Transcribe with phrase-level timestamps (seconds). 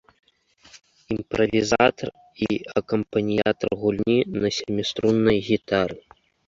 [1.15, 2.09] Імправізатар
[2.47, 5.97] і акампаніятар гульні на сяміструннай гітары.